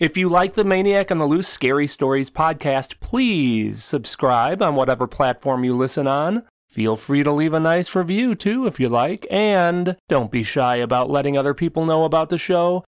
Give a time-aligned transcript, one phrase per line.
[0.00, 5.06] If you like the Maniac on the Loose Scary Stories podcast, please subscribe on whatever
[5.06, 6.44] platform you listen on.
[6.70, 10.76] Feel free to leave a nice review too if you like, and don't be shy
[10.76, 12.82] about letting other people know about the show.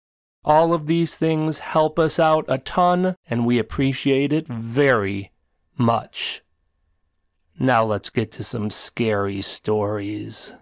[0.46, 5.34] All of these things help us out a ton, and we appreciate it very
[5.78, 6.44] much.
[7.60, 10.54] Now let's get to some scary stories.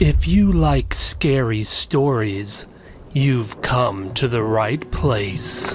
[0.00, 2.66] If you like scary stories,
[3.10, 5.74] you've come to the right place.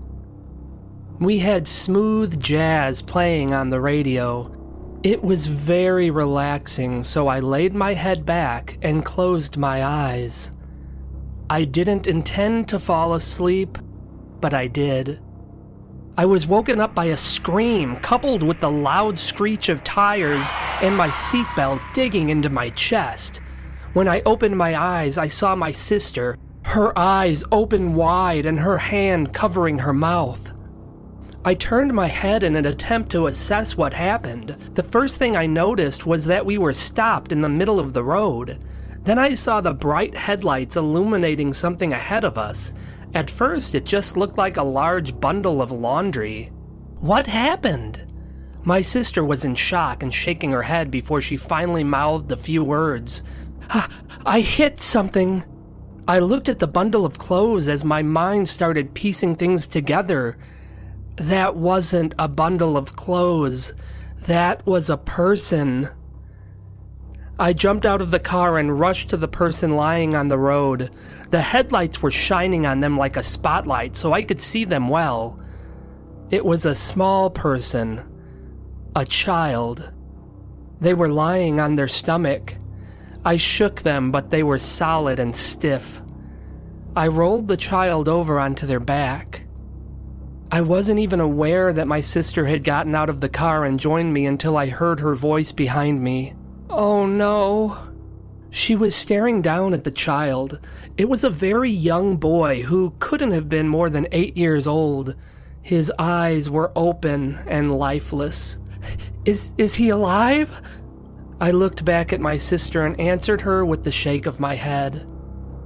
[1.23, 4.51] We had smooth jazz playing on the radio.
[5.05, 10.51] It was very relaxing, so I laid my head back and closed my eyes.
[11.49, 13.79] I didn't intend to fall asleep,
[14.41, 15.21] but I did.
[16.19, 20.49] I was woken up by a scream coupled with the loud screech of tires
[20.83, 23.41] and my seatbelt digging into my chest.
[23.93, 28.79] When I opened my eyes, I saw my sister, her eyes open wide and her
[28.79, 30.52] hand covering her mouth.
[31.45, 34.57] I turned my head in an attempt to assess what happened.
[34.75, 38.05] The first thing I noticed was that we were stopped in the middle of the
[38.05, 38.61] road.
[39.03, 42.73] Then I saw the bright headlights illuminating something ahead of us.
[43.13, 46.53] At first, it just looked like a large bundle of laundry.
[47.01, 48.07] What happened?
[48.63, 52.63] My sister was in shock and shaking her head before she finally mouthed a few
[52.63, 53.25] words.
[54.25, 55.45] I hit something.
[56.07, 60.39] I looked at the bundle of clothes as my mind started piecing things together.
[61.17, 63.73] That wasn't a bundle of clothes.
[64.27, 65.89] That was a person.
[67.39, 70.91] I jumped out of the car and rushed to the person lying on the road.
[71.31, 75.41] The headlights were shining on them like a spotlight, so I could see them well.
[76.31, 78.03] It was a small person.
[78.97, 79.93] A child.
[80.81, 82.55] They were lying on their stomach.
[83.25, 86.01] I shook them, but they were solid and stiff.
[86.97, 89.45] I rolled the child over onto their back.
[90.53, 94.13] I wasn't even aware that my sister had gotten out of the car and joined
[94.13, 96.35] me until I heard her voice behind me.
[96.69, 97.79] Oh no.
[98.51, 100.61] She was staring down at the child.
[100.99, 105.15] It was a very young boy who couldn't have been more than eight years old.
[105.63, 108.59] His eyes were open and lifeless.
[109.25, 110.61] Is, is he alive?
[111.41, 115.11] I looked back at my sister and answered her with the shake of my head.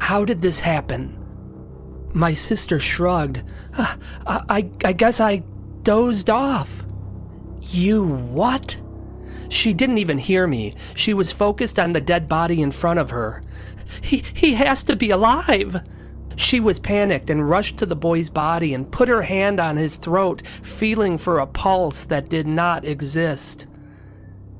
[0.00, 1.15] How did this happen?
[2.12, 3.42] My sister shrugged.
[3.76, 5.42] Uh, I, I guess I
[5.82, 6.84] dozed off.
[7.60, 8.78] You what?
[9.48, 10.74] She didn't even hear me.
[10.94, 13.42] She was focused on the dead body in front of her.
[14.00, 15.80] He, he has to be alive.
[16.34, 19.96] She was panicked and rushed to the boy's body and put her hand on his
[19.96, 23.66] throat, feeling for a pulse that did not exist.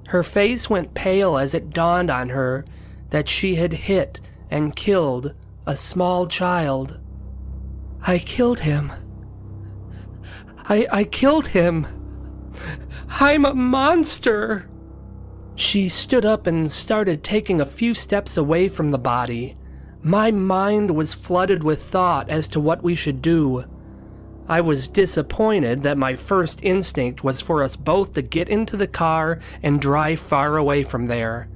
[0.08, 2.64] Her face went pale as it dawned on her
[3.10, 4.20] that she had hit
[4.50, 5.34] and killed
[5.66, 7.00] a small child.
[8.02, 8.92] I killed him.
[10.68, 11.86] I, I killed him.
[13.08, 14.68] I'm a monster.
[15.54, 19.56] She stood up and started taking a few steps away from the body.
[20.02, 23.64] My mind was flooded with thought as to what we should do.
[24.48, 28.86] I was disappointed that my first instinct was for us both to get into the
[28.86, 31.48] car and drive far away from there.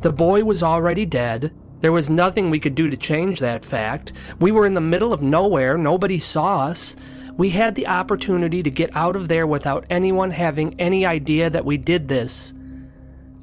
[0.00, 1.52] The boy was already dead.
[1.84, 4.14] There was nothing we could do to change that fact.
[4.40, 6.96] We were in the middle of nowhere, nobody saw us.
[7.36, 11.66] We had the opportunity to get out of there without anyone having any idea that
[11.66, 12.54] we did this.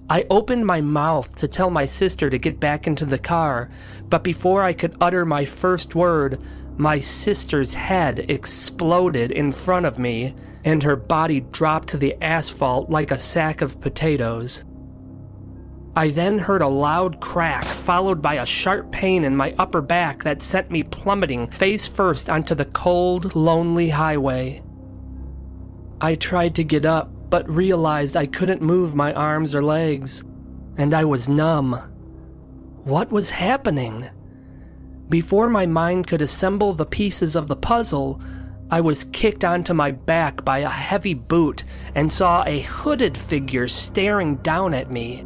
[0.10, 3.70] I opened my mouth to tell my sister to get back into the car,
[4.10, 6.42] but before I could utter my first word,
[6.78, 10.34] my sister's head exploded in front of me,
[10.64, 14.64] and her body dropped to the asphalt like a sack of potatoes.
[15.94, 20.24] I then heard a loud crack, followed by a sharp pain in my upper back
[20.24, 24.64] that sent me plummeting face first onto the cold, lonely highway.
[26.00, 30.24] I tried to get up, but realized I couldn't move my arms or legs,
[30.78, 31.74] and I was numb.
[32.86, 34.10] What was happening?
[35.10, 38.22] Before my mind could assemble the pieces of the puzzle,
[38.70, 41.66] I was kicked onto my back by a heavy boot
[41.96, 45.26] and saw a hooded figure staring down at me.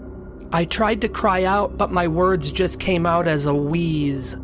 [0.52, 4.36] I tried to cry out, but my words just came out as a wheeze.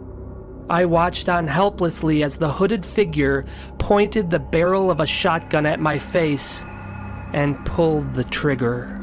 [0.70, 3.46] I watched on helplessly as the hooded figure
[3.78, 6.64] pointed the barrel of a shotgun at my face
[7.34, 8.98] and pulled the trigger.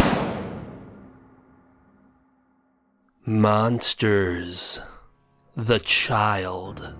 [3.27, 4.81] Monsters.
[5.57, 6.95] The Child.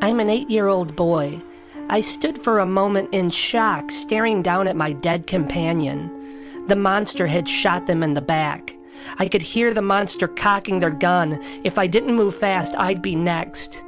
[0.00, 1.40] I'm an eight year old boy.
[1.88, 6.21] I stood for a moment in shock, staring down at my dead companion.
[6.68, 8.76] The monster had shot them in the back.
[9.18, 11.42] I could hear the monster cocking their gun.
[11.64, 13.82] If I didn't move fast, I'd be next.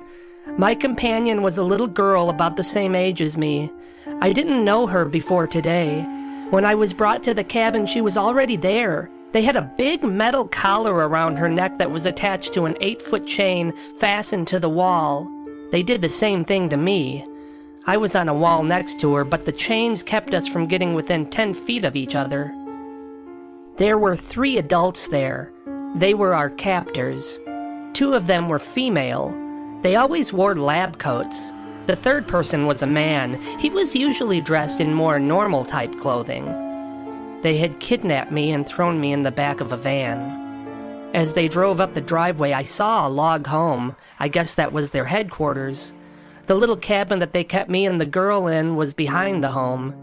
[0.58, 3.70] My companion was a little girl about the same age as me.
[4.20, 6.02] I didn't know her before today.
[6.50, 9.08] When I was brought to the cabin, she was already there.
[9.32, 13.00] They had a big metal collar around her neck that was attached to an eight
[13.00, 15.28] foot chain fastened to the wall.
[15.70, 17.26] They did the same thing to me.
[17.86, 20.94] I was on a wall next to her, but the chains kept us from getting
[20.94, 22.54] within 10 feet of each other.
[23.76, 25.50] There were three adults there.
[25.96, 27.40] They were our captors.
[27.92, 29.34] Two of them were female.
[29.82, 31.52] They always wore lab coats.
[31.86, 33.40] The third person was a man.
[33.58, 36.44] He was usually dressed in more normal type clothing.
[37.42, 41.10] They had kidnapped me and thrown me in the back of a van.
[41.12, 43.96] As they drove up the driveway, I saw a log home.
[44.20, 45.92] I guess that was their headquarters.
[46.46, 49.94] The little cabin that they kept me and the girl in was behind the home.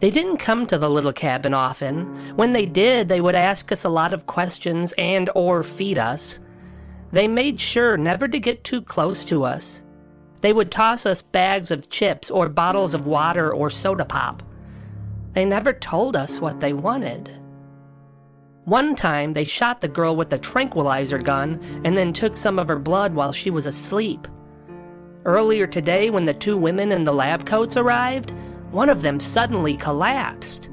[0.00, 2.36] They didn't come to the little cabin often.
[2.36, 6.38] When they did, they would ask us a lot of questions and or feed us.
[7.12, 9.84] They made sure never to get too close to us.
[10.42, 14.42] They would toss us bags of chips or bottles of water or soda pop.
[15.32, 17.30] They never told us what they wanted.
[18.64, 22.68] One time, they shot the girl with a tranquilizer gun and then took some of
[22.68, 24.28] her blood while she was asleep.
[25.24, 28.34] Earlier today, when the two women in the lab coats arrived,
[28.70, 30.70] one of them suddenly collapsed.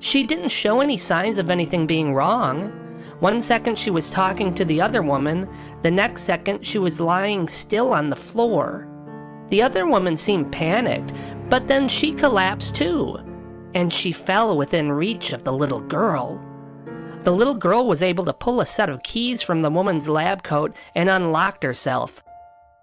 [0.00, 2.72] She didn't show any signs of anything being wrong.
[3.20, 5.48] One second she was talking to the other woman,
[5.82, 8.88] the next second she was lying still on the floor.
[9.50, 11.12] The other woman seemed panicked,
[11.48, 13.18] but then she collapsed too
[13.74, 16.40] and she fell within reach of the little girl.
[17.24, 20.42] The little girl was able to pull a set of keys from the woman's lab
[20.42, 22.23] coat and unlocked herself.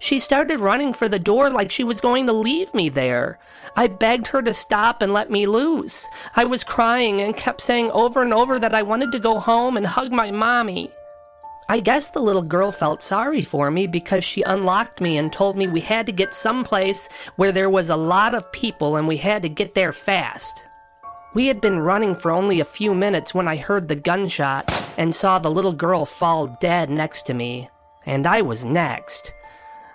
[0.02, 3.38] She started running for the door like she was going to leave me there.
[3.76, 6.08] I begged her to stop and let me loose.
[6.36, 9.78] I was crying and kept saying over and over that I wanted to go home
[9.78, 10.90] and hug my mommy.
[11.70, 15.56] I guess the little girl felt sorry for me because she unlocked me and told
[15.56, 19.18] me we had to get someplace where there was a lot of people and we
[19.18, 20.66] had to get there fast.
[21.36, 25.14] We had been running for only a few minutes when I heard the gunshot and
[25.14, 27.70] saw the little girl fall dead next to me.
[28.04, 29.32] And I was next.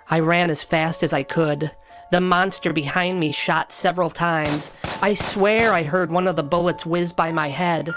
[0.09, 1.71] I ran as fast as I could.
[2.11, 4.71] The monster behind me shot several times.
[5.01, 7.89] I swear I heard one of the bullets whiz by my head.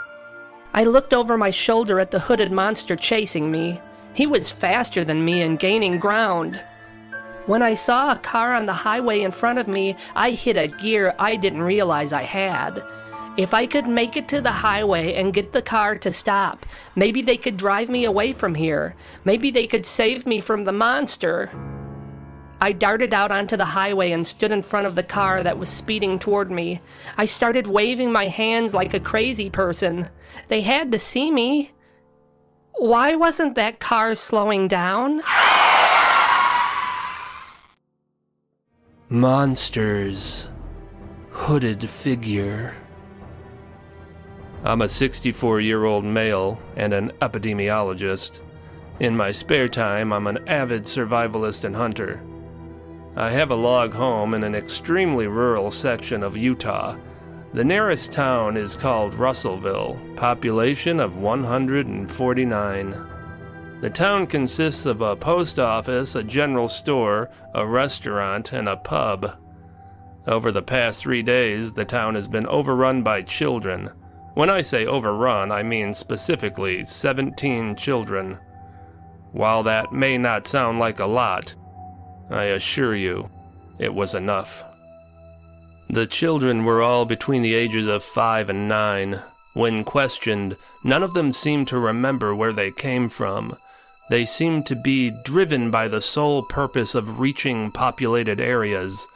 [0.74, 3.80] I looked over my shoulder at the hooded monster chasing me.
[4.12, 6.60] He was faster than me and gaining ground.
[7.46, 10.66] When I saw a car on the highway in front of me, I hit a
[10.66, 12.82] gear I didn't realize I had.
[13.36, 17.22] If I could make it to the highway and get the car to stop, maybe
[17.22, 18.96] they could drive me away from here.
[19.24, 21.50] Maybe they could save me from the monster.
[22.62, 25.70] I darted out onto the highway and stood in front of the car that was
[25.70, 26.82] speeding toward me.
[27.16, 30.10] I started waving my hands like a crazy person.
[30.48, 31.70] They had to see me.
[32.76, 35.22] Why wasn't that car slowing down?
[39.08, 40.48] Monsters.
[41.30, 42.74] Hooded figure.
[44.64, 48.40] I'm a 64 year old male and an epidemiologist.
[48.98, 52.20] In my spare time, I'm an avid survivalist and hunter.
[53.16, 56.96] I have a log home in an extremely rural section of Utah.
[57.52, 63.06] The nearest town is called Russellville, population of 149.
[63.80, 69.36] The town consists of a post office, a general store, a restaurant, and a pub.
[70.28, 73.90] Over the past three days, the town has been overrun by children.
[74.34, 78.38] When I say overrun, I mean specifically 17 children.
[79.32, 81.54] While that may not sound like a lot,
[82.30, 83.28] I assure you,
[83.78, 84.62] it was enough.
[85.88, 89.20] The children were all between the ages of five and nine.
[89.54, 93.56] When questioned, none of them seemed to remember where they came from.
[94.08, 99.06] They seemed to be driven by the sole purpose of reaching populated areas.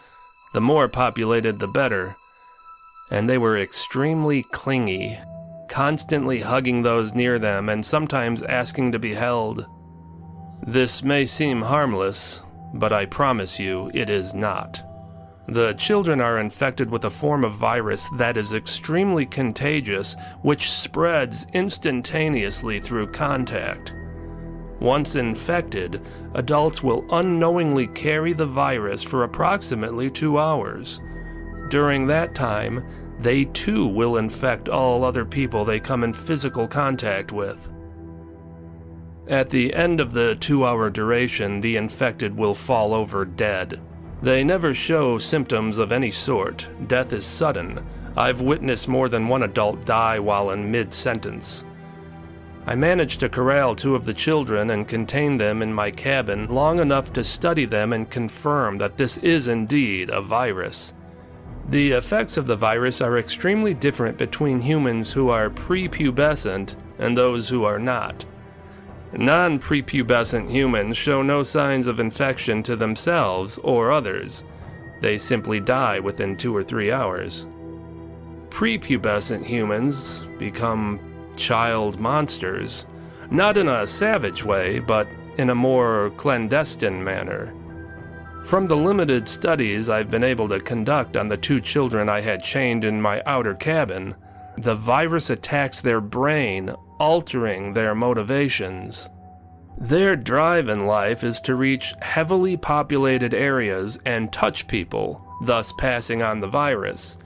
[0.52, 2.16] The more populated, the better.
[3.10, 5.18] And they were extremely clingy,
[5.68, 9.66] constantly hugging those near them and sometimes asking to be held.
[10.66, 12.40] This may seem harmless,
[12.74, 14.82] but I promise you it is not.
[15.46, 21.46] The children are infected with a form of virus that is extremely contagious, which spreads
[21.52, 23.92] instantaneously through contact.
[24.80, 26.00] Once infected,
[26.34, 31.00] adults will unknowingly carry the virus for approximately two hours.
[31.68, 32.84] During that time,
[33.20, 37.68] they too will infect all other people they come in physical contact with.
[39.28, 43.80] At the end of the two hour duration, the infected will fall over dead.
[44.20, 46.68] They never show symptoms of any sort.
[46.88, 47.86] Death is sudden.
[48.16, 51.64] I've witnessed more than one adult die while in mid sentence.
[52.66, 56.78] I managed to corral two of the children and contain them in my cabin long
[56.78, 60.92] enough to study them and confirm that this is indeed a virus.
[61.70, 67.48] The effects of the virus are extremely different between humans who are prepubescent and those
[67.48, 68.24] who are not.
[69.16, 74.42] Non prepubescent humans show no signs of infection to themselves or others.
[75.00, 77.46] They simply die within two or three hours.
[78.50, 80.98] Prepubescent humans become
[81.36, 82.86] child monsters,
[83.30, 85.06] not in a savage way, but
[85.38, 87.52] in a more clandestine manner.
[88.44, 92.42] From the limited studies I've been able to conduct on the two children I had
[92.42, 94.14] chained in my outer cabin,
[94.58, 99.08] the virus attacks their brain, altering their motivations.
[99.78, 106.22] Their drive in life is to reach heavily populated areas and touch people, thus passing
[106.22, 107.16] on the virus.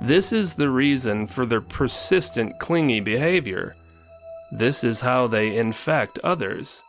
[0.00, 3.76] This is the reason for their persistent clingy behavior.
[4.50, 6.82] This is how they infect others.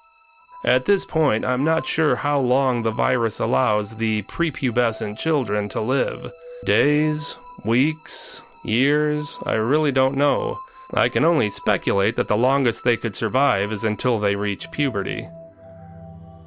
[0.64, 5.82] At this point, I'm not sure how long the virus allows the prepubescent children to
[5.82, 6.32] live.
[6.66, 7.36] Days,
[7.66, 10.60] weeks, years, I really don't know.
[10.94, 15.30] I can only speculate that the longest they could survive is until they reach puberty.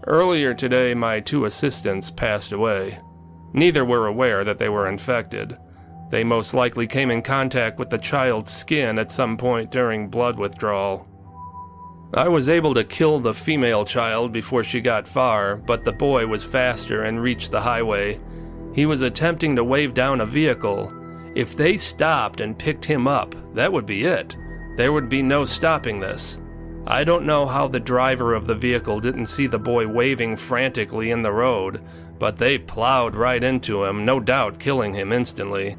[0.06, 2.98] Earlier today, my two assistants passed away.
[3.54, 5.56] Neither were aware that they were infected.
[6.10, 10.38] They most likely came in contact with the child's skin at some point during blood
[10.38, 11.08] withdrawal.
[12.12, 16.26] I was able to kill the female child before she got far, but the boy
[16.26, 18.20] was faster and reached the highway.
[18.74, 20.92] He was attempting to wave down a vehicle.
[21.34, 24.36] If they stopped and picked him up, that would be it.
[24.76, 26.40] There would be no stopping this.
[26.86, 31.10] I don't know how the driver of the vehicle didn't see the boy waving frantically
[31.10, 31.82] in the road,
[32.18, 35.76] but they plowed right into him, no doubt killing him instantly.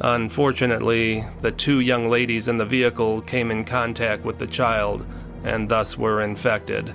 [0.00, 5.06] Unfortunately, the two young ladies in the vehicle came in contact with the child
[5.44, 6.94] and thus were infected.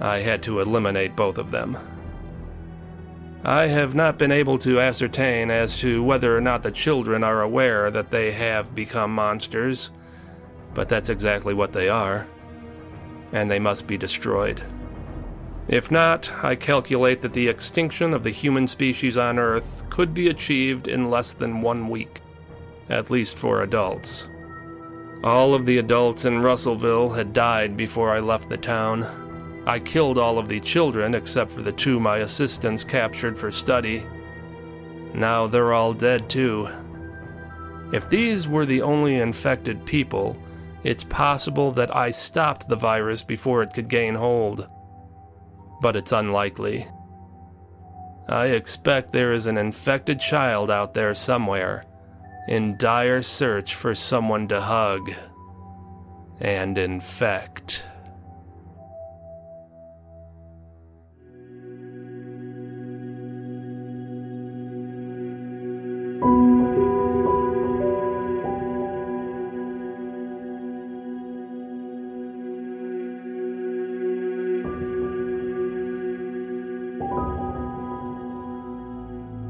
[0.00, 1.78] I had to eliminate both of them.
[3.46, 7.42] I have not been able to ascertain as to whether or not the children are
[7.42, 9.90] aware that they have become monsters,
[10.72, 12.26] but that's exactly what they are,
[13.32, 14.62] and they must be destroyed.
[15.68, 20.28] If not, I calculate that the extinction of the human species on Earth could be
[20.28, 22.22] achieved in less than one week,
[22.88, 24.26] at least for adults.
[25.22, 29.23] All of the adults in Russellville had died before I left the town.
[29.66, 34.04] I killed all of the children except for the two my assistants captured for study.
[35.14, 36.68] Now they're all dead too.
[37.92, 40.36] If these were the only infected people,
[40.82, 44.68] it's possible that I stopped the virus before it could gain hold
[45.84, 46.88] but it's unlikely.
[48.26, 51.84] I expect there is an infected child out there somewhere,
[52.48, 55.12] in dire search for someone to hug
[56.40, 57.84] and infect.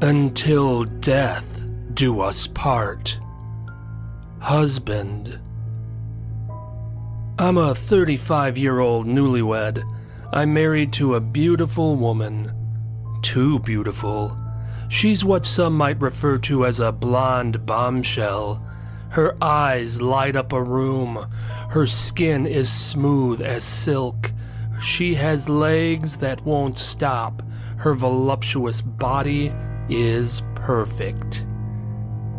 [0.05, 1.47] Until death
[1.95, 3.19] do us part.
[4.39, 5.41] Husband.
[7.39, 9.83] I'm a 35 year old newlywed.
[10.31, 12.53] I'm married to a beautiful woman.
[13.23, 14.37] Too beautiful.
[14.91, 18.63] She's what some might refer to as a blonde bombshell.
[19.09, 21.17] Her eyes light up a room.
[21.71, 24.33] Her skin is smooth as silk.
[24.83, 27.43] She has legs that won't stop.
[27.79, 29.51] Her voluptuous body
[29.89, 31.45] is perfect.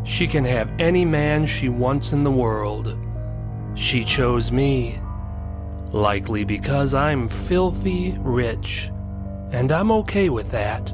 [0.03, 2.97] She can have any man she wants in the world.
[3.75, 4.99] She chose me.
[5.91, 8.91] Likely because I'm filthy rich.
[9.51, 10.93] And I'm okay with that.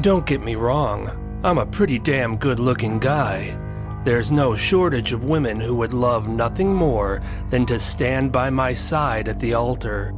[0.00, 3.56] Don't get me wrong, I'm a pretty damn good looking guy.
[4.04, 8.74] There's no shortage of women who would love nothing more than to stand by my
[8.74, 10.12] side at the altar.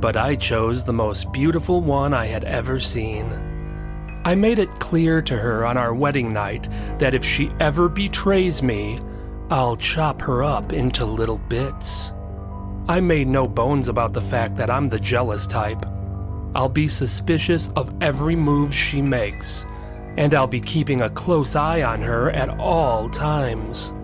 [0.00, 3.47] But I chose the most beautiful one I had ever seen.
[4.28, 6.68] I made it clear to her on our wedding night
[6.98, 9.00] that if she ever betrays me,
[9.48, 12.12] I'll chop her up into little bits.
[12.90, 15.82] I made no bones about the fact that I'm the jealous type.
[16.54, 19.64] I'll be suspicious of every move she makes,
[20.18, 23.94] and I'll be keeping a close eye on her at all times.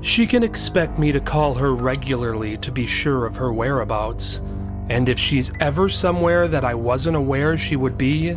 [0.00, 4.42] She can expect me to call her regularly to be sure of her whereabouts,
[4.88, 8.36] and if she's ever somewhere that I wasn't aware she would be,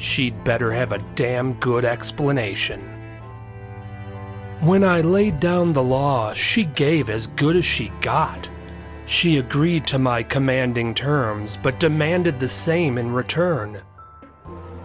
[0.00, 2.80] she'd better have a damn good explanation.
[4.60, 8.48] When I laid down the law, she gave as good as she got.
[9.04, 13.82] She agreed to my commanding terms, but demanded the same in return.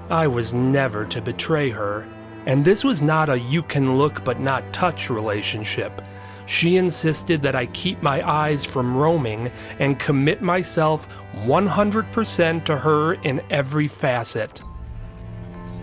[0.10, 2.08] I was never to betray her,
[2.46, 6.02] and this was not a you can look but not touch relationship.
[6.46, 11.08] She insisted that I keep my eyes from roaming and commit myself
[11.38, 14.62] 100% to her in every facet.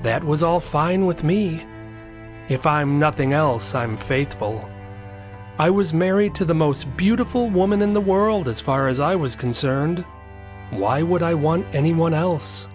[0.02, 1.64] That was all fine with me.
[2.48, 4.68] If I'm nothing else, I'm faithful.
[5.58, 9.14] I was married to the most beautiful woman in the world as far as I
[9.14, 10.04] was concerned.
[10.70, 12.66] Why would I want anyone else?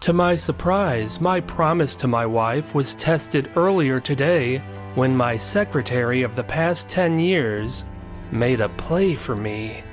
[0.00, 4.58] To my surprise, my promise to my wife was tested earlier today
[4.94, 7.84] when my secretary of the past 10 years
[8.30, 9.84] made a play for me.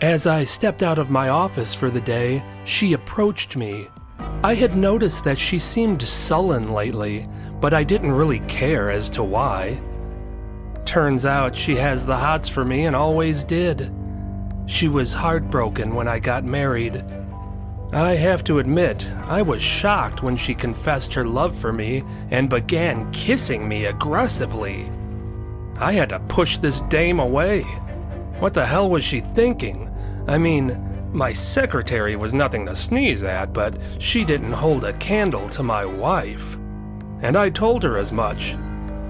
[0.00, 4.76] As I stepped out of my office for the day, she approached me I had
[4.76, 7.26] noticed that she seemed sullen lately,
[7.60, 9.80] but I didn't really care as to why.
[10.84, 13.90] Turns out she has the hots for me and always did.
[14.66, 17.04] She was heartbroken when I got married.
[17.92, 22.50] I have to admit, I was shocked when she confessed her love for me and
[22.50, 24.90] began kissing me aggressively.
[25.78, 27.62] I had to push this dame away.
[28.40, 29.90] What the hell was she thinking?
[30.26, 30.70] I mean,
[31.14, 35.84] my secretary was nothing to sneeze at, but she didn't hold a candle to my
[35.84, 36.56] wife.
[37.22, 38.56] And I told her as much.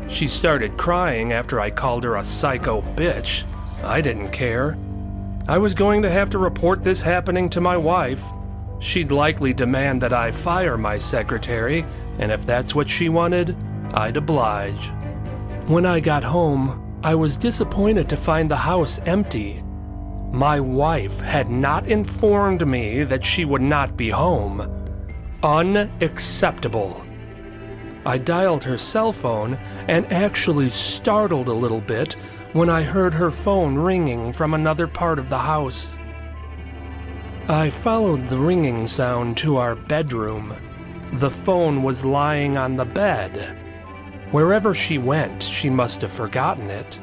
[0.09, 3.45] She started crying after I called her a psycho bitch.
[3.83, 4.77] I didn't care.
[5.49, 8.23] I was going to have to report this happening to my wife.
[8.81, 11.87] She'd likely demand that I fire my secretary,
[12.19, 13.57] and if that's what she wanted,
[13.95, 14.91] I'd oblige.
[15.67, 19.64] When I got home, I was disappointed to find the house empty.
[20.35, 24.69] My wife had not informed me that she would not be home.
[25.45, 27.07] Unacceptable.
[28.05, 29.55] I dialed her cell phone
[29.87, 32.17] and actually startled a little bit
[32.53, 35.97] when I heard her phone ringing from another part of the house.
[37.47, 40.53] I followed the ringing sound to our bedroom.
[41.21, 43.57] The phone was lying on the bed.
[44.33, 46.99] Wherever she went, she must have forgotten it.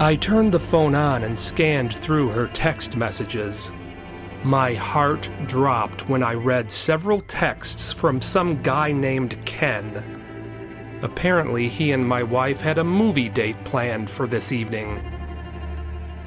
[0.00, 3.72] I turned the phone on and scanned through her text messages.
[4.44, 11.00] My heart dropped when I read several texts from some guy named Ken.
[11.02, 15.02] Apparently, he and my wife had a movie date planned for this evening.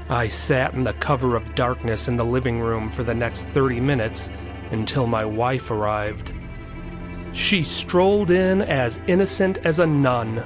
[0.09, 3.79] I sat in the cover of darkness in the living room for the next 30
[3.79, 4.29] minutes
[4.71, 6.33] until my wife arrived.
[7.31, 10.43] She strolled in as innocent as a nun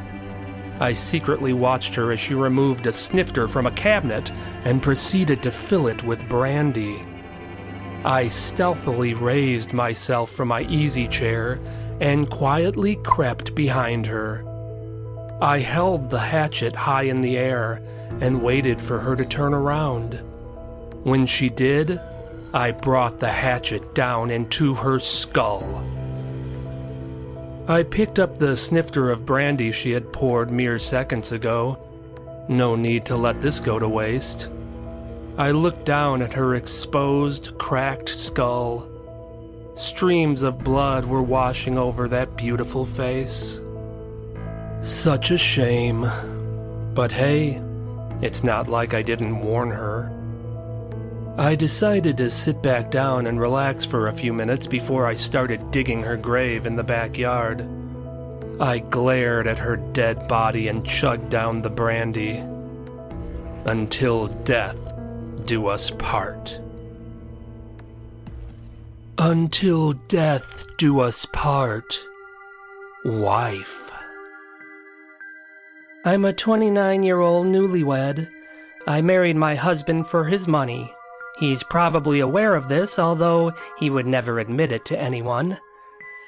[0.80, 4.32] I secretly watched her as she removed a snifter from a cabinet
[4.66, 7.02] and proceeded to fill it with brandy.
[8.04, 11.60] I stealthily raised myself from my easy chair
[12.02, 14.44] and quietly crept behind her.
[15.42, 17.82] I held the hatchet high in the air
[18.22, 20.20] and waited for her to turn around.
[21.04, 22.00] When she did,
[22.54, 25.84] I brought the hatchet down into her skull.
[27.67, 31.80] I picked up the snifter of brandy she had poured mere seconds ago.
[32.47, 34.49] No need to let this go to waste.
[35.38, 38.88] I looked down at her exposed, cracked skull.
[39.75, 43.60] Streams of blood were washing over that beautiful face.
[44.84, 46.08] Such a shame.
[46.93, 47.62] But hey,
[48.21, 50.14] it's not like I didn't warn her.
[51.38, 55.69] I decided to sit back down and relax for a few minutes before I started
[55.69, 57.67] digging her grave in the backyard.
[58.62, 62.38] I glared at her dead body and chugged down the brandy.
[63.65, 64.78] Until death
[65.43, 66.58] do us part.
[69.17, 72.00] Until death do us part,
[73.04, 73.91] wife.
[76.06, 78.30] I'm a 29 year old newlywed.
[78.88, 80.93] I married my husband for his money.
[81.38, 85.60] He's probably aware of this, although he would never admit it to anyone.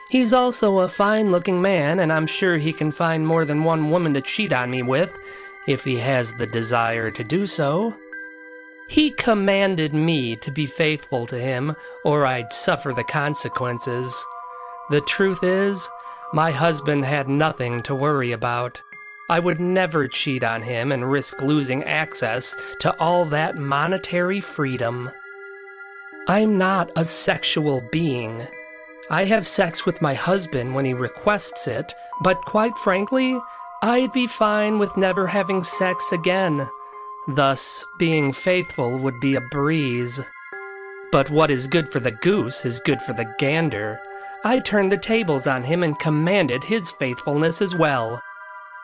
[0.09, 3.89] He's also a fine looking man, and I'm sure he can find more than one
[3.89, 5.11] woman to cheat on me with,
[5.67, 7.93] if he has the desire to do so.
[8.89, 14.15] He commanded me to be faithful to him, or I'd suffer the consequences.
[14.89, 15.89] The truth is,
[16.33, 18.81] my husband had nothing to worry about.
[19.29, 25.11] I would never cheat on him and risk losing access to all that monetary freedom.
[26.29, 28.47] I'm not a sexual being.
[29.09, 33.37] I have sex with my husband when he requests it, but quite frankly,
[33.81, 36.69] I'd be fine with never having sex again.
[37.27, 40.19] Thus, being faithful would be a breeze.
[41.11, 43.99] But what is good for the goose is good for the gander.
[44.45, 48.21] I turned the tables on him and commanded his faithfulness as well.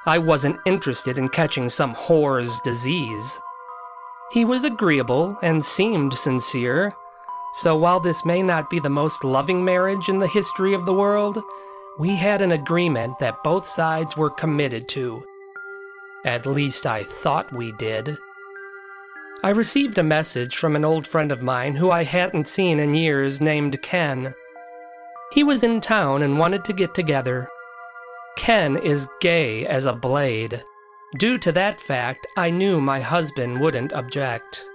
[0.05, 3.39] I wasn't interested in catching some whore's disease.
[4.31, 6.93] He was agreeable and seemed sincere,
[7.53, 10.93] so while this may not be the most loving marriage in the history of the
[10.93, 11.41] world,
[11.99, 15.23] we had an agreement that both sides were committed to.
[16.25, 18.17] At least I thought we did.
[19.43, 22.95] I received a message from an old friend of mine who I hadn't seen in
[22.95, 24.33] years named Ken.
[25.31, 27.49] He was in town and wanted to get together.
[28.36, 30.63] Ken is gay as a blade.
[31.17, 34.65] Due to that fact, I knew my husband wouldn't object.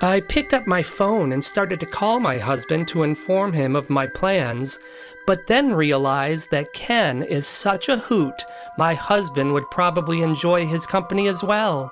[0.00, 3.90] I picked up my phone and started to call my husband to inform him of
[3.90, 4.78] my plans,
[5.26, 8.44] but then realized that Ken is such a hoot,
[8.78, 11.90] my husband would probably enjoy his company as well.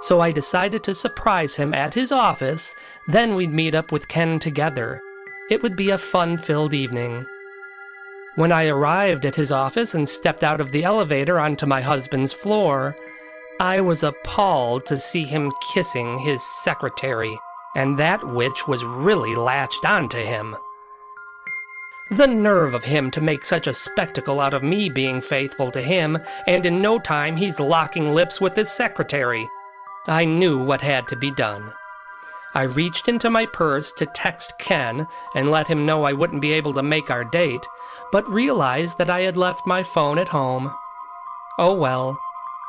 [0.00, 2.74] So I decided to surprise him at his office,
[3.06, 5.02] then we'd meet up with Ken together.
[5.50, 7.26] It would be a fun filled evening.
[8.36, 12.32] When I arrived at his office and stepped out of the elevator onto my husband's
[12.32, 12.96] floor,
[13.60, 17.38] I was appalled to see him kissing his secretary,
[17.76, 20.56] and that witch was really latched onto him.
[22.10, 25.80] The nerve of him to make such a spectacle out of me being faithful to
[25.80, 26.18] him,
[26.48, 29.48] and in no time he's locking lips with his secretary.
[30.08, 31.72] I knew what had to be done.
[32.54, 36.52] I reached into my purse to text Ken and let him know I wouldn't be
[36.52, 37.66] able to make our date,
[38.12, 40.72] but realized that I had left my phone at home.
[41.58, 42.18] Oh well,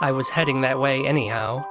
[0.01, 1.65] I was heading that way anyhow.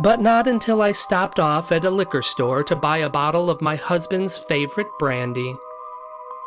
[0.00, 3.62] But not until I stopped off at a liquor store to buy a bottle of
[3.62, 5.56] my husband's favorite brandy.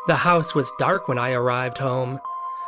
[0.06, 2.20] The house was dark when I arrived home.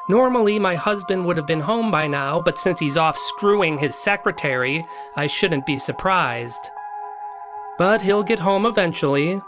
[0.08, 3.94] Normally, my husband would have been home by now, but since he's off screwing his
[3.94, 6.70] secretary, I shouldn't be surprised.
[7.78, 9.40] But he'll get home eventually,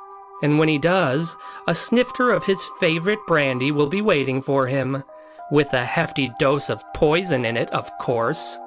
[0.43, 1.37] and when he does,
[1.67, 5.05] a snifter of his favorite brandy will be waiting for him,
[5.51, 8.59] with a hefty dose of poison in it, of course.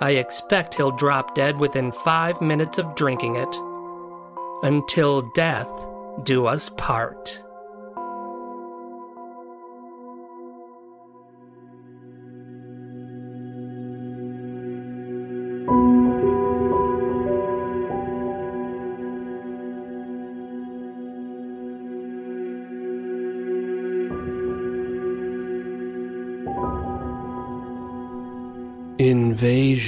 [0.00, 3.56] I expect he'll drop dead within five minutes of drinking it.
[4.62, 5.68] Until death
[6.22, 7.42] do us part.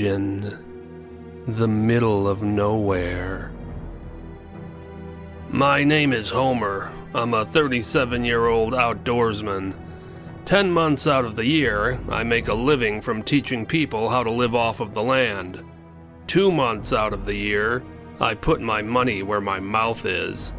[0.01, 1.45] Invasion.
[1.47, 3.51] The middle of nowhere.
[5.49, 6.93] My name is Homer.
[7.15, 9.75] I'm a 37 year old outdoorsman.
[10.45, 14.31] Ten months out of the year, I make a living from teaching people how to
[14.31, 15.65] live off of the land.
[16.27, 17.83] Two months out of the year,
[18.21, 20.53] I put my money where my mouth is.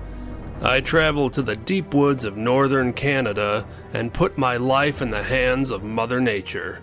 [0.64, 5.24] I travel to the deep woods of northern Canada and put my life in the
[5.24, 6.82] hands of Mother Nature.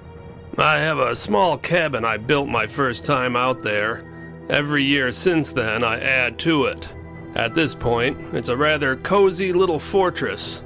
[0.56, 4.04] I have a small cabin I built my first time out there.
[4.48, 6.88] Every year since then, I add to it.
[7.34, 10.62] At this point, it's a rather cozy little fortress.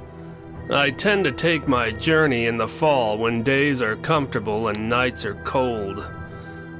[0.69, 5.25] I tend to take my journey in the fall when days are comfortable and nights
[5.25, 6.05] are cold.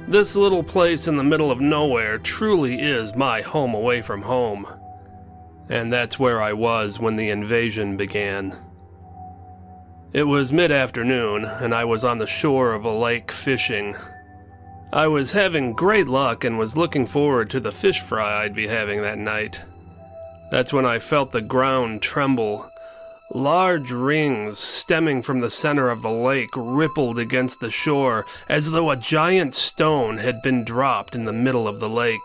[0.06, 4.66] This little place in the middle of nowhere truly is my home away from home.
[5.70, 8.56] and that's where I was when the invasion began.
[10.12, 13.94] It was mid afternoon, and I was on the shore of a lake fishing.
[14.92, 18.66] I was having great luck and was looking forward to the fish fry I'd be
[18.66, 19.60] having that night.
[20.50, 22.68] That's when I felt the ground tremble.
[23.32, 28.90] Large rings stemming from the center of the lake rippled against the shore as though
[28.90, 32.18] a giant stone had been dropped in the middle of the lake.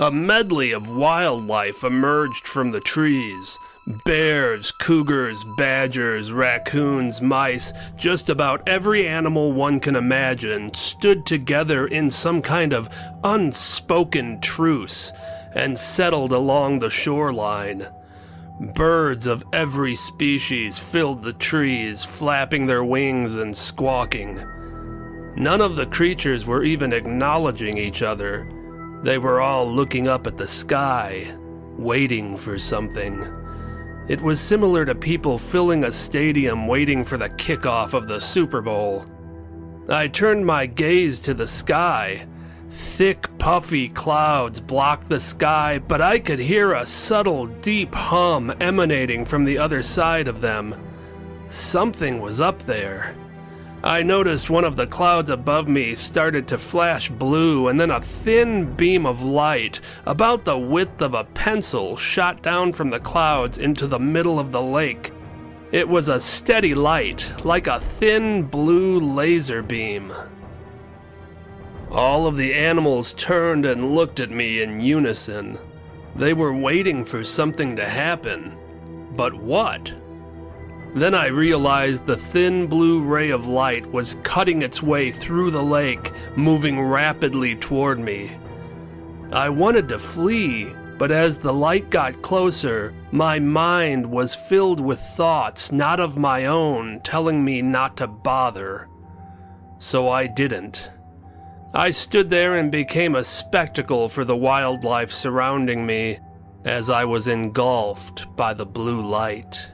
[0.00, 8.66] A medley of wildlife emerged from the trees bears, cougars, badgers, raccoons, mice, just about
[8.66, 12.88] every animal one can imagine stood together in some kind of
[13.24, 15.12] unspoken truce
[15.54, 17.86] and settled along the shoreline.
[18.74, 24.36] Birds of every species filled the trees, flapping their wings and squawking.
[25.36, 28.48] None of the creatures were even acknowledging each other.
[29.02, 31.34] They were all looking up at the sky,
[31.76, 33.43] waiting for something.
[34.06, 38.60] It was similar to people filling a stadium waiting for the kickoff of the Super
[38.60, 39.06] Bowl.
[39.88, 42.26] I turned my gaze to the sky.
[42.70, 49.24] Thick, puffy clouds blocked the sky, but I could hear a subtle, deep hum emanating
[49.24, 50.74] from the other side of them.
[51.48, 53.14] Something was up there.
[53.84, 58.00] I noticed one of the clouds above me started to flash blue, and then a
[58.00, 63.58] thin beam of light, about the width of a pencil, shot down from the clouds
[63.58, 65.12] into the middle of the lake.
[65.70, 70.14] It was a steady light, like a thin blue laser beam.
[71.90, 75.58] All of the animals turned and looked at me in unison.
[76.16, 78.56] They were waiting for something to happen.
[79.14, 79.92] But what?
[80.94, 85.62] Then I realized the thin blue ray of light was cutting its way through the
[85.62, 88.30] lake, moving rapidly toward me.
[89.32, 95.00] I wanted to flee, but as the light got closer, my mind was filled with
[95.00, 98.88] thoughts not of my own telling me not to bother.
[99.80, 100.88] So I didn't.
[101.74, 106.20] I stood there and became a spectacle for the wildlife surrounding me
[106.64, 109.66] as I was engulfed by the blue light.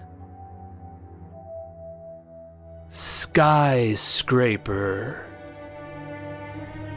[2.92, 3.94] Skyscraper.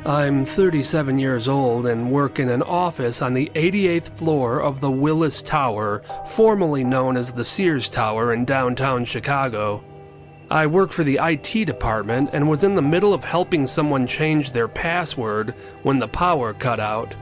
[0.03, 4.89] I'm 37 years old and work in an office on the 88th floor of the
[4.89, 9.83] Willis Tower, formerly known as the Sears Tower in downtown Chicago.
[10.49, 14.51] I work for the IT department and was in the middle of helping someone change
[14.51, 15.53] their password
[15.83, 17.13] when the power cut out.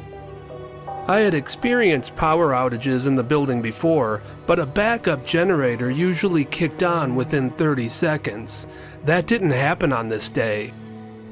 [1.07, 6.83] I had experienced power outages in the building before, but a backup generator usually kicked
[6.83, 8.67] on within 30 seconds.
[9.05, 10.73] That didn't happen on this day.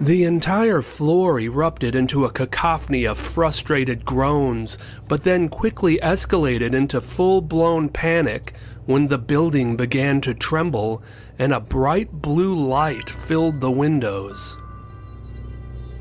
[0.01, 4.77] The entire floor erupted into a cacophony of frustrated groans,
[5.07, 8.53] but then quickly escalated into full blown panic
[8.85, 11.03] when the building began to tremble
[11.37, 14.57] and a bright blue light filled the windows.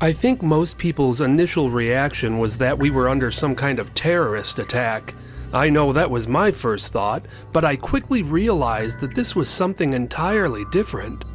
[0.01, 4.57] I think most people's initial reaction was that we were under some kind of terrorist
[4.57, 5.13] attack.
[5.51, 9.91] I know that was my first thought, but I quickly realized that this was something
[9.91, 11.25] entirely different.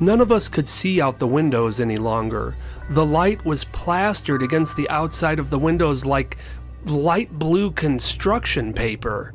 [0.00, 2.56] None of us could see out the windows any longer.
[2.88, 6.38] The light was plastered against the outside of the windows like
[6.86, 9.34] light blue construction paper.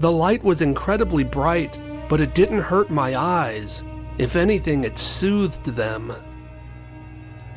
[0.00, 3.84] The light was incredibly bright, but it didn't hurt my eyes.
[4.18, 6.12] If anything, it soothed them.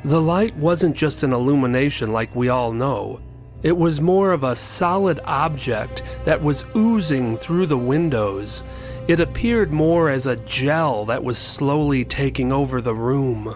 [0.04, 3.22] The light wasn't just an illumination like we all know.
[3.64, 8.62] It was more of a solid object that was oozing through the windows.
[9.08, 13.56] It appeared more as a gel that was slowly taking over the room.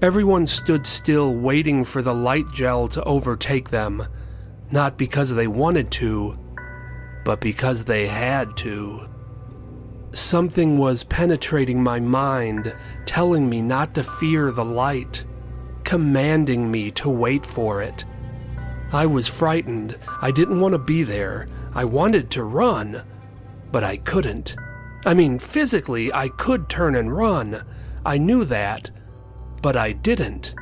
[0.00, 4.06] Everyone stood still, waiting for the light gel to overtake them,
[4.70, 6.34] not because they wanted to,
[7.24, 9.08] but because they had to.
[10.12, 15.24] Something was penetrating my mind, telling me not to fear the light,
[15.84, 18.04] commanding me to wait for it.
[18.92, 19.98] I was frightened.
[20.22, 21.46] I didn't want to be there.
[21.74, 23.02] I wanted to run,
[23.70, 24.56] but I couldn't.
[25.04, 27.64] I mean, physically, I could turn and run.
[28.04, 28.90] I knew that,
[29.60, 30.54] but I didn't.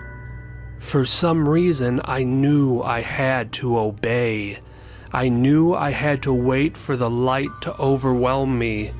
[0.81, 4.59] For some reason, I knew I had to obey.
[5.13, 8.93] I knew I had to wait for the light to overwhelm me.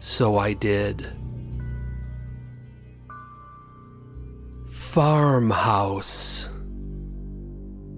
[0.00, 1.06] So I did.
[4.68, 6.48] Farmhouse.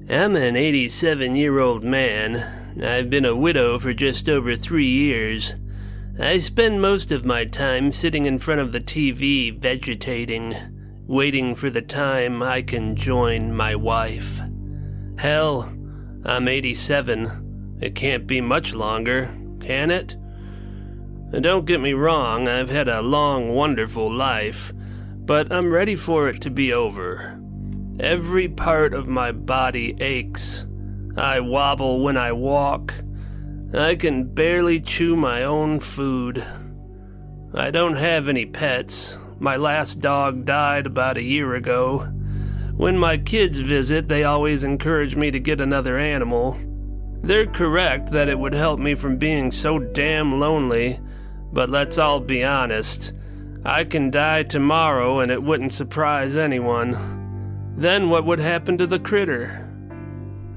[0.09, 2.83] I'm an 87 year old man.
[2.83, 5.55] I've been a widow for just over three years.
[6.19, 10.55] I spend most of my time sitting in front of the TV vegetating,
[11.07, 14.41] waiting for the time I can join my wife.
[15.17, 15.73] Hell,
[16.25, 20.17] I'm 87 It can't be much longer, can it?
[21.38, 24.73] Don't get me wrong, I've had a long, wonderful life,
[25.16, 27.40] but I'm ready for it to be over.
[28.01, 30.66] Every part of my body aches.
[31.16, 32.95] I wobble when I walk.
[33.73, 36.45] I can barely chew my own food.
[37.55, 39.16] I don't have any pets.
[39.38, 42.09] My last dog died about a year ago.
[42.77, 46.59] When my kids visit, they always encourage me to get another animal.
[47.23, 50.99] They're correct that it would help me from being so damn lonely,
[51.53, 53.13] but let's all be honest.
[53.65, 57.75] I can die tomorrow and it wouldn't surprise anyone.
[57.77, 59.67] Then what would happen to the critter?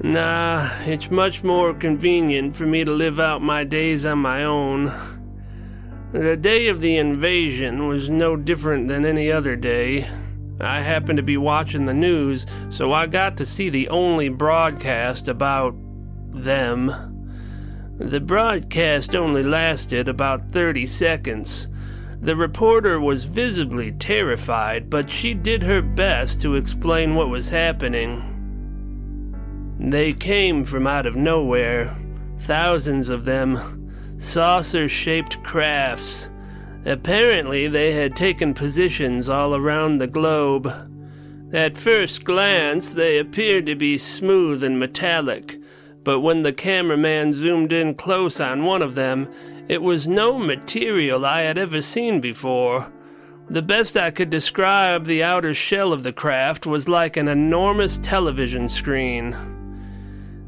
[0.01, 4.91] Nah, it's much more convenient for me to live out my days on my own.
[6.11, 10.07] The day of the invasion was no different than any other day.
[10.59, 15.27] I happened to be watching the news, so I got to see the only broadcast
[15.27, 15.75] about
[16.31, 17.12] them.
[18.03, 21.67] The broadcast only lasted about 30 seconds.
[22.21, 28.29] The reporter was visibly terrified, but she did her best to explain what was happening.
[29.79, 31.95] They came from out of nowhere,
[32.41, 36.29] thousands of them, saucer shaped crafts.
[36.85, 40.71] Apparently, they had taken positions all around the globe.
[41.53, 45.57] At first glance, they appeared to be smooth and metallic,
[46.03, 49.27] but when the cameraman zoomed in close on one of them,
[49.67, 52.91] it was no material I had ever seen before.
[53.49, 57.97] The best I could describe the outer shell of the craft was like an enormous
[57.99, 59.35] television screen.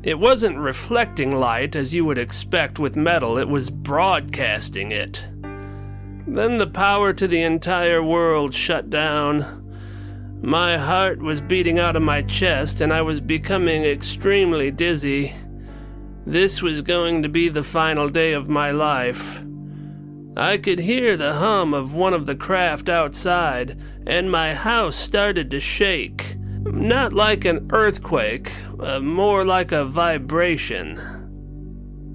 [0.04, 5.26] It wasn't reflecting light as you would expect with metal, it was broadcasting it.
[6.28, 9.64] Then the power to the entire world shut down.
[10.42, 15.34] My heart was beating out of my chest and I was becoming extremely dizzy.
[16.26, 19.42] This was going to be the final day of my life.
[20.36, 25.52] I could hear the hum of one of the craft outside, and my house started
[25.52, 26.36] to shake.
[26.64, 30.96] Not like an earthquake, uh, more like a vibration.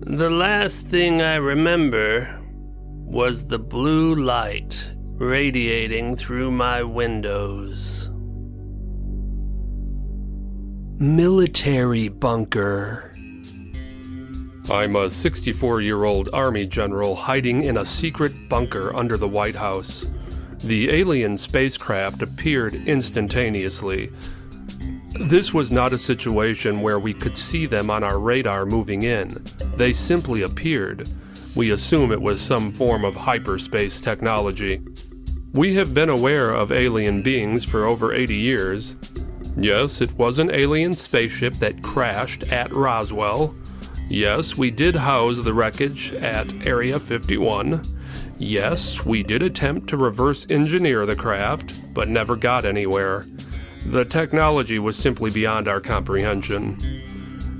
[0.06, 2.40] The last thing I remember
[3.06, 8.10] was the blue light radiating through my windows.
[10.98, 13.14] Military bunker.
[14.70, 19.56] I'm a 64 year old Army general hiding in a secret bunker under the White
[19.56, 20.12] House.
[20.58, 24.12] The alien spacecraft appeared instantaneously.
[25.18, 29.42] This was not a situation where we could see them on our radar moving in.
[29.74, 31.08] They simply appeared.
[31.56, 34.80] We assume it was some form of hyperspace technology.
[35.52, 38.94] We have been aware of alien beings for over 80 years.
[39.56, 43.56] Yes, it was an alien spaceship that crashed at Roswell.
[44.10, 47.80] Yes, we did house the wreckage at Area 51.
[48.40, 53.24] Yes, we did attempt to reverse engineer the craft, but never got anywhere.
[53.86, 56.76] The technology was simply beyond our comprehension.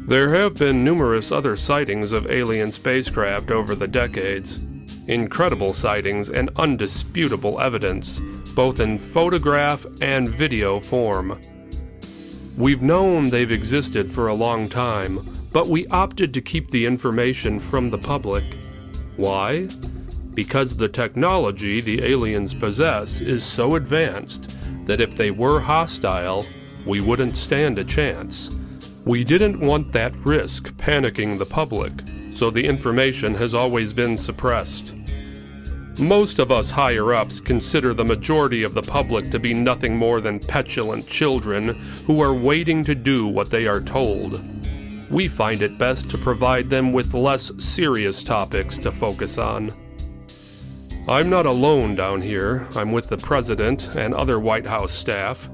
[0.09, 4.61] There have been numerous other sightings of alien spacecraft over the decades.
[5.07, 8.19] Incredible sightings and undisputable evidence,
[8.57, 11.41] both in photograph and video form.
[12.59, 17.59] We've known they've existed for a long time, but we opted to keep the information
[17.59, 18.45] from the public.
[19.17, 19.69] Why?
[20.35, 26.47] Because the technology the aliens possess is so advanced that if they were hostile,
[26.87, 28.59] we wouldn't stand a chance.
[29.05, 31.93] We didn't want that risk panicking the public,
[32.35, 34.93] so the information has always been suppressed.
[35.99, 40.21] Most of us higher ups consider the majority of the public to be nothing more
[40.21, 41.69] than petulant children
[42.07, 44.43] who are waiting to do what they are told.
[45.11, 49.73] We find it best to provide them with less serious topics to focus on.
[51.09, 52.69] I'm not alone down here.
[52.77, 55.49] I'm with the President and other White House staff.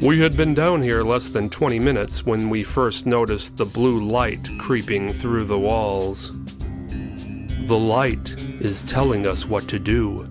[0.00, 4.02] We had been down here less than 20 minutes when we first noticed the blue
[4.02, 6.32] light creeping through the walls.
[7.66, 10.26] The light is telling us what to do.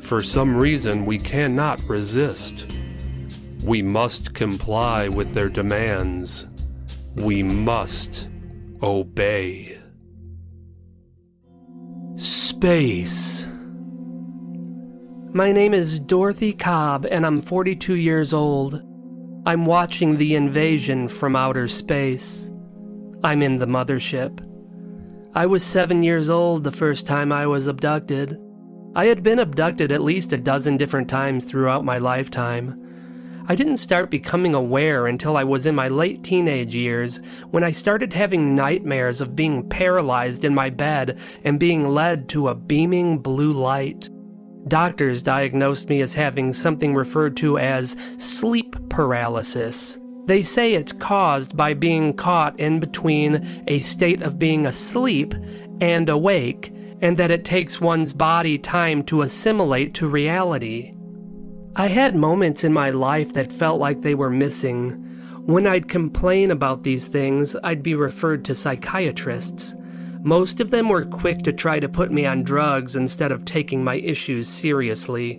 [0.00, 2.64] For some reason, we cannot resist.
[3.64, 6.46] We must comply with their demands.
[7.16, 8.28] We must
[8.82, 9.78] obey.
[12.16, 13.46] Space.
[15.32, 18.82] My name is Dorothy Cobb, and I'm 42 years old.
[19.46, 22.50] I'm watching the invasion from outer space.
[23.24, 24.46] I'm in the mothership.
[25.34, 28.38] I was seven years old the first time I was abducted.
[28.94, 32.85] I had been abducted at least a dozen different times throughout my lifetime.
[33.48, 37.20] I didn't start becoming aware until I was in my late teenage years
[37.50, 42.48] when I started having nightmares of being paralyzed in my bed and being led to
[42.48, 44.10] a beaming blue light.
[44.66, 49.96] Doctors diagnosed me as having something referred to as sleep paralysis.
[50.24, 55.36] They say it's caused by being caught in between a state of being asleep
[55.80, 60.95] and awake, and that it takes one's body time to assimilate to reality.
[61.78, 64.92] I had moments in my life that felt like they were missing.
[65.44, 69.74] When I'd complain about these things, I'd be referred to psychiatrists.
[70.22, 73.84] Most of them were quick to try to put me on drugs instead of taking
[73.84, 75.38] my issues seriously.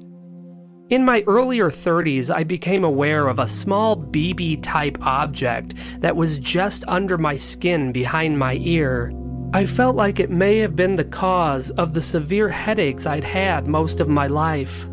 [0.91, 6.37] In my earlier 30s, I became aware of a small BB type object that was
[6.37, 9.11] just under my skin behind my ear.
[9.53, 13.65] I felt like it may have been the cause of the severe headaches I'd had
[13.65, 14.87] most of my life.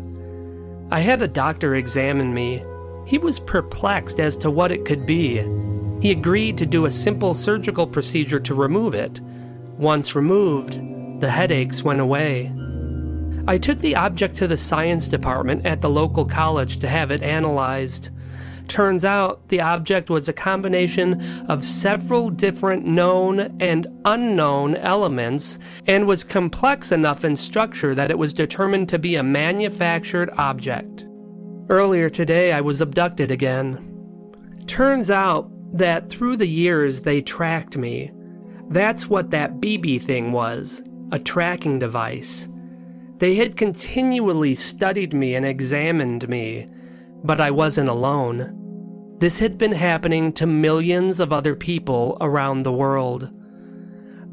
[0.91, 2.63] I had a doctor examine me.
[3.05, 5.37] He was perplexed as to what it could be.
[5.99, 9.19] He agreed to do a simple surgical procedure to remove it.
[9.77, 10.79] Once removed,
[11.21, 12.53] the headaches went away.
[13.47, 17.23] I took the object to the science department at the local college to have it
[17.23, 18.09] analyzed.
[18.67, 26.07] Turns out the object was a combination of several different known and unknown elements and
[26.07, 31.05] was complex enough in structure that it was determined to be a manufactured object.
[31.69, 33.91] Earlier today, I was abducted again.
[34.67, 38.11] Turns out that through the years they tracked me.
[38.69, 42.47] That's what that BB thing was a tracking device.
[43.19, 46.67] They had continually studied me and examined me,
[47.23, 49.17] but I wasn't alone.
[49.19, 53.31] This had been happening to millions of other people around the world.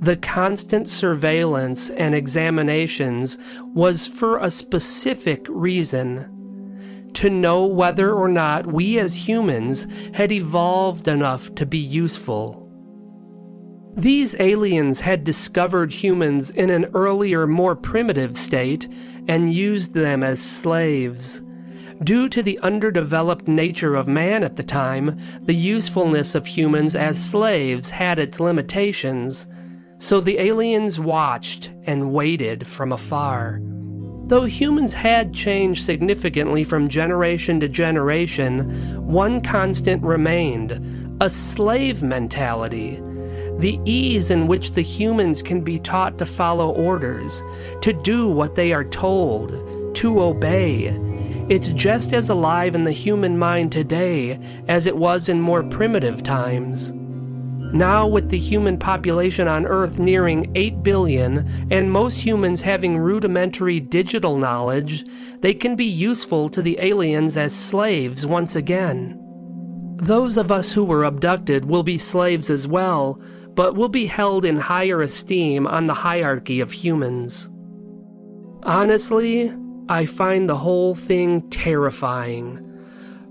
[0.01, 3.39] The constant surveillance and examinations
[3.75, 11.07] was for a specific reason to know whether or not we as humans had evolved
[11.09, 12.63] enough to be useful.
[13.95, 18.89] These aliens had discovered humans in an earlier, more primitive state
[19.29, 21.42] and used them as slaves.
[22.03, 27.23] Due to the underdeveloped nature of man at the time, the usefulness of humans as
[27.23, 29.47] slaves had its limitations,
[29.99, 33.61] so the aliens watched and waited from afar.
[34.27, 43.01] Though humans had changed significantly from generation to generation, one constant remained a slave mentality
[43.59, 47.45] the ease in which the humans can be taught to follow orders,
[47.81, 50.89] to do what they are told, to obey.
[51.49, 54.39] It's just as alive in the human mind today
[54.69, 56.93] as it was in more primitive times.
[57.73, 63.81] Now, with the human population on Earth nearing 8 billion, and most humans having rudimentary
[63.81, 65.05] digital knowledge,
[65.41, 69.19] they can be useful to the aliens as slaves once again.
[69.97, 73.21] Those of us who were abducted will be slaves as well,
[73.55, 77.49] but will be held in higher esteem on the hierarchy of humans.
[78.65, 79.53] Honestly,
[79.93, 82.59] I find the whole thing terrifying,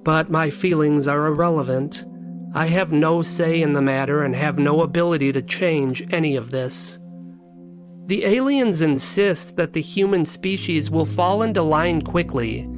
[0.03, 2.05] but my feelings are irrelevant.
[2.53, 6.51] I have no say in the matter and have no ability to change any of
[6.51, 6.99] this.
[8.05, 12.69] The aliens insist that the human species will fall into line quickly,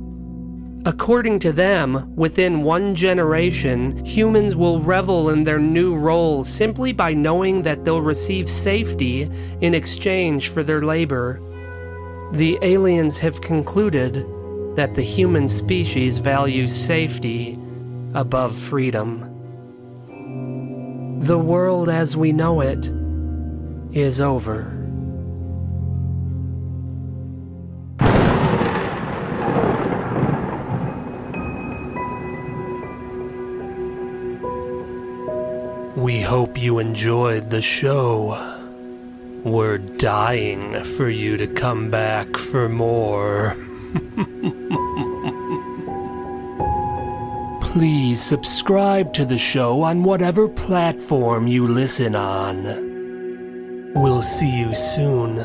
[0.85, 7.13] According to them, within one generation, humans will revel in their new roles simply by
[7.13, 9.29] knowing that they'll receive safety
[9.61, 11.41] in exchange for their labor.
[12.33, 14.25] The aliens have concluded
[14.75, 17.59] that the human species values safety
[18.15, 19.29] above freedom.
[21.21, 22.89] The world as we know it
[23.95, 24.63] is over.
[35.95, 38.52] We hope you enjoyed the show.
[39.43, 43.57] We're dying for you to come back for more.
[47.59, 52.63] Please subscribe to the show on whatever platform you listen on.
[53.93, 55.35] We'll see you soon.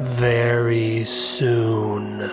[0.00, 2.30] Very soon.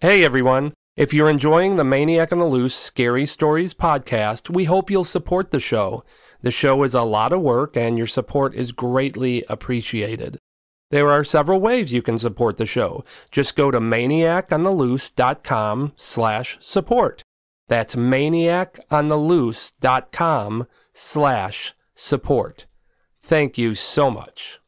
[0.00, 0.74] Hey everyone.
[0.96, 5.52] If you're enjoying the Maniac on the Loose Scary Stories podcast, we hope you'll support
[5.52, 6.04] the show.
[6.46, 10.38] The show is a lot of work and your support is greatly appreciated.
[10.92, 13.04] There are several ways you can support the show.
[13.32, 17.24] Just go to maniacontheloose.com slash support.
[17.66, 22.66] That's maniacontheloose.com slash support.
[23.20, 24.60] Thank you so much.